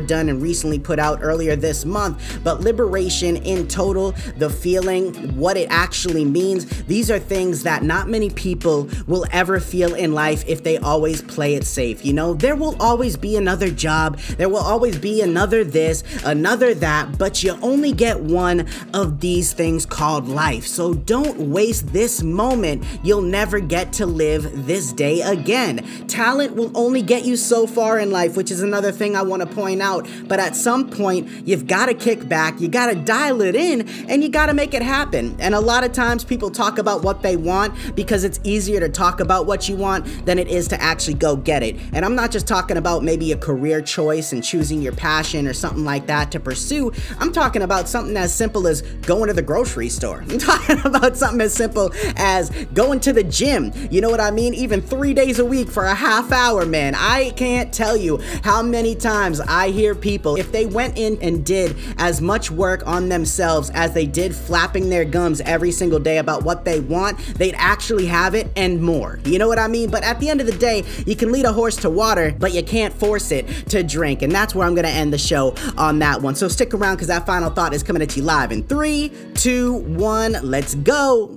done 0.00 0.28
and 0.28 0.40
recently 0.40 0.78
put 0.78 0.98
out 0.98 1.20
earlier 1.22 1.56
this 1.56 1.84
month, 1.84 2.40
but 2.44 2.60
liberation 2.60 3.36
in 3.38 3.66
total, 3.68 4.12
the 4.36 4.50
feeling, 4.50 5.36
what 5.36 5.56
it 5.56 5.68
actually 5.70 6.24
means. 6.24 6.66
These 6.84 7.10
are 7.10 7.18
things 7.18 7.62
that 7.64 7.82
not 7.82 8.08
many 8.08 8.30
people 8.30 8.88
will 9.06 9.26
ever 9.32 9.60
feel 9.60 9.94
in 9.94 10.12
life 10.12 10.44
if 10.46 10.62
they 10.62 10.78
always 10.78 11.22
play 11.22 11.54
it 11.54 11.64
safe. 11.64 12.04
You 12.04 12.12
know, 12.12 12.34
there 12.34 12.56
will 12.56 12.76
always 12.80 13.16
be 13.16 13.36
another 13.36 13.70
job, 13.70 14.18
there 14.36 14.48
will 14.48 14.58
always 14.58 14.98
be 14.98 15.20
another 15.20 15.64
this, 15.64 16.04
another 16.24 16.51
that, 16.56 17.18
but 17.18 17.42
you 17.42 17.58
only 17.62 17.92
get 17.92 18.20
one 18.20 18.66
of 18.94 19.20
these 19.20 19.52
things 19.52 19.86
called 19.86 20.28
life. 20.28 20.66
So 20.66 20.94
don't 20.94 21.50
waste 21.50 21.92
this 21.92 22.22
moment. 22.22 22.84
You'll 23.02 23.22
never 23.22 23.58
get 23.58 23.92
to 23.94 24.06
live 24.06 24.66
this 24.66 24.92
day 24.92 25.22
again. 25.22 25.78
Talent 26.08 26.54
will 26.54 26.70
only 26.76 27.02
get 27.02 27.24
you 27.24 27.36
so 27.36 27.66
far 27.66 27.98
in 27.98 28.10
life, 28.10 28.36
which 28.36 28.50
is 28.50 28.62
another 28.62 28.92
thing 28.92 29.16
I 29.16 29.22
want 29.22 29.40
to 29.42 29.54
point 29.54 29.82
out. 29.82 30.06
But 30.28 30.38
at 30.40 30.54
some 30.54 30.90
point, 30.90 31.28
you've 31.46 31.66
got 31.66 31.86
to 31.86 31.94
kick 31.94 32.28
back, 32.28 32.60
you 32.60 32.68
got 32.68 32.86
to 32.86 32.94
dial 32.94 33.40
it 33.40 33.56
in, 33.56 33.88
and 34.08 34.22
you 34.22 34.28
got 34.28 34.46
to 34.46 34.54
make 34.54 34.74
it 34.74 34.82
happen. 34.82 35.36
And 35.40 35.54
a 35.54 35.60
lot 35.60 35.84
of 35.84 35.92
times 35.92 36.24
people 36.24 36.50
talk 36.50 36.78
about 36.78 37.02
what 37.02 37.22
they 37.22 37.36
want 37.36 37.74
because 37.96 38.24
it's 38.24 38.38
easier 38.44 38.80
to 38.80 38.88
talk 38.88 39.20
about 39.20 39.46
what 39.46 39.68
you 39.68 39.76
want 39.76 40.26
than 40.26 40.38
it 40.38 40.48
is 40.48 40.68
to 40.68 40.80
actually 40.80 41.14
go 41.14 41.34
get 41.36 41.62
it. 41.62 41.76
And 41.92 42.04
I'm 42.04 42.14
not 42.14 42.30
just 42.30 42.46
talking 42.46 42.76
about 42.76 43.02
maybe 43.02 43.32
a 43.32 43.36
career 43.36 43.80
choice 43.80 44.32
and 44.32 44.44
choosing 44.44 44.82
your 44.82 44.92
passion 44.92 45.46
or 45.46 45.54
something 45.54 45.84
like 45.84 46.06
that 46.06 46.30
to 46.32 46.40
pursue. 46.42 46.92
I'm 47.18 47.32
talking 47.32 47.62
about 47.62 47.88
something 47.88 48.16
as 48.16 48.34
simple 48.34 48.66
as 48.66 48.82
going 48.82 49.28
to 49.28 49.34
the 49.34 49.42
grocery 49.42 49.88
store. 49.88 50.24
I'm 50.28 50.38
talking 50.38 50.78
about 50.84 51.16
something 51.16 51.40
as 51.40 51.54
simple 51.54 51.92
as 52.16 52.50
going 52.74 53.00
to 53.00 53.12
the 53.12 53.24
gym. 53.24 53.72
You 53.90 54.00
know 54.00 54.10
what 54.10 54.20
I 54.20 54.30
mean? 54.30 54.54
Even 54.54 54.80
three 54.80 55.14
days 55.14 55.38
a 55.38 55.44
week 55.44 55.68
for 55.68 55.84
a 55.84 55.94
half 55.94 56.32
hour, 56.32 56.66
man. 56.66 56.94
I 56.96 57.30
can't 57.36 57.72
tell 57.72 57.96
you 57.96 58.18
how 58.44 58.62
many 58.62 58.94
times 58.94 59.40
I 59.40 59.70
hear 59.70 59.94
people, 59.94 60.36
if 60.36 60.52
they 60.52 60.66
went 60.66 60.98
in 60.98 61.18
and 61.22 61.44
did 61.44 61.76
as 61.98 62.20
much 62.20 62.50
work 62.50 62.86
on 62.86 63.08
themselves 63.08 63.70
as 63.70 63.94
they 63.94 64.06
did 64.06 64.34
flapping 64.34 64.90
their 64.90 65.04
gums 65.04 65.40
every 65.42 65.72
single 65.72 65.98
day 65.98 66.18
about 66.18 66.42
what 66.42 66.64
they 66.64 66.80
want, 66.80 67.18
they'd 67.36 67.54
actually 67.56 68.06
have 68.06 68.34
it 68.34 68.50
and 68.56 68.82
more. 68.82 69.18
You 69.24 69.38
know 69.38 69.48
what 69.48 69.58
I 69.58 69.68
mean? 69.68 69.90
But 69.90 70.04
at 70.04 70.20
the 70.20 70.28
end 70.28 70.40
of 70.40 70.46
the 70.46 70.56
day, 70.56 70.84
you 71.06 71.16
can 71.16 71.32
lead 71.32 71.44
a 71.44 71.52
horse 71.52 71.76
to 71.78 71.90
water, 71.90 72.34
but 72.38 72.52
you 72.52 72.62
can't 72.62 72.94
force 72.94 73.30
it 73.30 73.46
to 73.70 73.82
drink. 73.82 74.22
And 74.22 74.32
that's 74.32 74.54
where 74.54 74.66
I'm 74.66 74.74
gonna 74.74 74.88
end 74.88 75.12
the 75.12 75.18
show 75.18 75.54
on 75.76 75.98
that 76.00 76.22
one. 76.22 76.31
So 76.34 76.48
stick 76.48 76.74
around 76.74 76.96
because 76.96 77.08
that 77.08 77.26
final 77.26 77.50
thought 77.50 77.74
is 77.74 77.82
coming 77.82 78.02
at 78.02 78.16
you 78.16 78.22
live 78.22 78.52
in 78.52 78.62
three, 78.64 79.12
two, 79.34 79.74
one, 79.74 80.36
let's 80.42 80.74
go. 80.76 81.36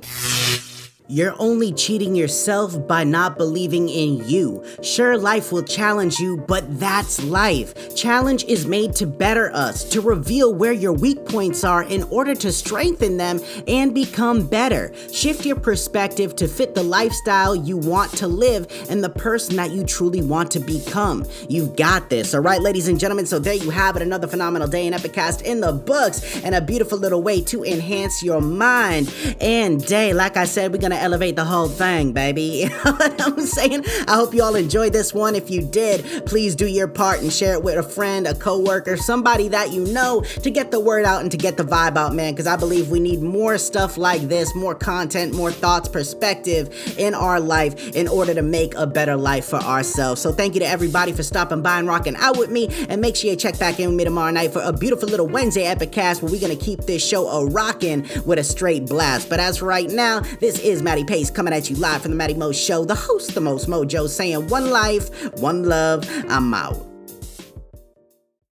You're 1.08 1.36
only 1.38 1.72
cheating 1.72 2.16
yourself 2.16 2.88
by 2.88 3.04
not 3.04 3.38
believing 3.38 3.90
in 3.90 4.28
you. 4.28 4.66
Sure, 4.82 5.16
life 5.20 5.52
will 5.52 5.62
challenge 5.62 6.18
you, 6.18 6.38
but 6.38 6.80
that's 6.80 7.24
life. 7.24 7.96
Challenge 7.96 8.44
is 8.46 8.66
made 8.66 8.96
to 8.96 9.06
better 9.06 9.52
us, 9.54 9.84
to 9.90 10.02
reveal 10.02 10.56
where 10.56 10.74
your 10.74 10.94
weak 10.94 11.24
points 11.26 11.64
are 11.64 11.84
in 11.84 12.02
order 12.04 12.34
to 12.34 12.52
strengthen 12.52 13.18
them 13.18 13.40
and 13.68 13.94
become 13.94 14.48
better. 14.48 14.92
Shift 15.14 15.46
your 15.46 15.58
perspective 15.58 16.36
to 16.38 16.48
fit 16.48 16.74
the 16.74 16.82
lifestyle 16.82 17.56
you 17.56 17.78
want 17.78 18.12
to 18.14 18.28
live 18.28 18.66
and 18.90 19.04
the 19.04 19.10
person 19.10 19.58
that 19.58 19.70
you 19.70 19.84
truly 19.84 20.24
want 20.24 20.50
to 20.52 20.60
become. 20.60 21.24
You've 21.48 21.76
got 21.76 22.10
this, 22.10 22.34
all 22.34 22.42
right, 22.42 22.62
ladies 22.62 22.88
and 22.88 23.00
gentlemen. 23.00 23.28
So 23.28 23.38
there 23.38 23.54
you 23.54 23.70
have 23.70 23.96
it, 23.96 24.02
another 24.02 24.28
phenomenal 24.28 24.68
day 24.68 24.88
in 24.88 24.94
Epicast 24.94 25.44
in 25.44 25.62
the 25.62 25.72
books, 25.72 26.42
and 26.44 26.56
a 26.56 26.62
beautiful 26.62 26.98
little 26.98 27.22
way 27.22 27.42
to 27.44 27.64
enhance 27.64 28.24
your 28.24 28.42
mind 28.42 29.14
and 29.40 29.86
day. 29.86 30.12
Like 30.12 30.36
I 30.36 30.46
said, 30.46 30.72
we're 30.74 30.80
gonna 30.96 31.06
elevate 31.06 31.36
the 31.36 31.46
whole 31.46 31.70
thing, 31.70 32.14
baby. 32.14 32.46
You 32.66 32.70
know 32.70 32.92
what 32.94 33.22
I'm 33.22 33.42
saying? 33.42 33.86
I 34.08 34.16
hope 34.16 34.34
you 34.34 34.44
all 34.44 34.56
enjoyed 34.56 34.94
this 34.94 35.14
one. 35.14 35.36
If 35.36 35.50
you 35.50 35.62
did, 35.62 36.26
please 36.26 36.56
do 36.56 36.66
your 36.66 36.88
part 36.88 37.22
and 37.22 37.32
share 37.32 37.54
it 37.54 37.64
with 37.64 37.78
a 37.78 37.84
friend, 37.84 38.28
a 38.28 38.36
coworker, 38.36 38.98
somebody 38.98 39.48
that 39.50 39.72
you 39.72 39.86
know 39.86 40.22
to 40.22 40.52
get 40.52 40.72
the 40.72 40.80
word 40.80 41.06
out 41.06 41.22
and 41.22 41.32
to 41.32 41.38
get 41.38 41.58
the 41.58 41.64
vibe 41.64 41.98
out, 41.98 42.14
man. 42.14 42.34
Because 42.34 42.48
I 42.48 42.56
believe 42.58 42.90
we 42.90 43.00
need 43.00 43.22
more 43.22 43.58
stuff 43.58 43.98
like 43.98 44.22
this, 44.24 44.54
more 44.56 44.76
content, 44.76 45.34
more 45.34 45.52
thoughts, 45.52 45.88
perspective 45.88 46.96
in 46.98 47.14
our 47.14 47.40
life 47.40 47.96
in 47.96 48.08
order 48.08 48.34
to 48.34 48.42
make 48.42 48.76
a 48.76 48.86
better 48.86 49.16
life 49.16 49.46
for 49.46 49.58
ourselves. 49.58 50.22
So 50.22 50.32
thank 50.32 50.54
you 50.54 50.60
to 50.60 50.68
everybody 50.68 51.12
for 51.12 51.24
stopping 51.24 51.62
by 51.62 51.80
and 51.80 51.88
rocking 51.88 52.16
out 52.18 52.38
with 52.38 52.52
me. 52.52 52.70
And 52.90 53.02
make 53.02 53.16
sure 53.16 53.30
you 53.30 53.36
check 53.36 53.58
back 53.58 53.80
in 53.80 53.90
with 53.90 53.98
me 53.98 54.04
tomorrow 54.04 54.32
night 54.32 54.54
for 54.54 54.62
a 54.62 54.74
beautiful 54.74 55.10
little 55.10 55.28
Wednesday 55.28 55.66
epic 55.66 55.92
cast 55.92 56.22
where 56.22 56.32
we're 56.32 56.42
gonna 56.42 56.56
keep 56.56 56.82
this 56.82 57.06
show 57.06 57.28
a 57.28 57.46
rocking 57.46 58.08
with 58.26 58.40
a 58.40 58.44
straight 58.44 58.86
blast. 58.86 59.30
But 59.30 59.40
as 59.40 59.58
for 59.58 59.66
right 59.66 59.90
now, 59.90 60.22
this 60.40 60.60
is 60.60 60.82
Matty 60.86 61.04
Pace 61.04 61.32
coming 61.32 61.52
at 61.52 61.68
you 61.68 61.76
live 61.78 62.04
from 62.04 62.12
the 62.12 62.18
Matty 62.18 62.36
Mo 62.36 62.52
Show, 62.52 62.86
the 62.86 62.94
host, 62.94 63.34
the 63.34 63.42
most 63.42 63.68
mojo, 63.68 64.08
saying 64.08 64.48
one 64.50 64.70
life, 64.70 65.34
one 65.42 65.64
love. 65.64 66.08
I'm 66.30 66.54
out. 66.54 66.95